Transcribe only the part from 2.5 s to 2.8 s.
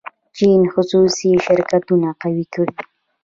کړي.